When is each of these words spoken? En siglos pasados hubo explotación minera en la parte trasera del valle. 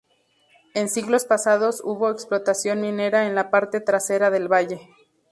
En 0.73 0.89
siglos 0.89 1.25
pasados 1.25 1.79
hubo 1.83 2.09
explotación 2.09 2.81
minera 2.81 3.27
en 3.27 3.35
la 3.35 3.51
parte 3.51 3.79
trasera 3.81 4.31
del 4.31 4.51
valle. 4.51 4.81